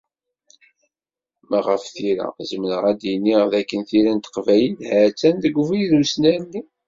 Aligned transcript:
Ma 1.49 1.59
ɣef 1.67 1.83
tira, 1.95 2.27
zemreɣ 2.49 2.83
ad 2.91 2.97
d-iniɣ 2.99 3.43
d 3.51 3.53
akken 3.59 3.81
tira 3.89 4.11
n 4.13 4.19
teqbaylit, 4.19 4.81
ha-tt-an 4.89 5.35
deg 5.39 5.55
ubrid 5.61 5.89
n 5.93 6.03
usnerni. 6.05 6.61